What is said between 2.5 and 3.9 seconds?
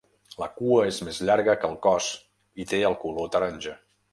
i té el color taronja.